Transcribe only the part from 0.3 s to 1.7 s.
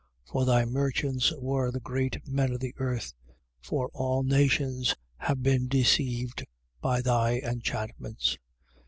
thy merchants were